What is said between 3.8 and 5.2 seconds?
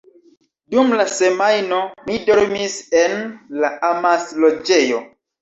“amas-loĝejo”.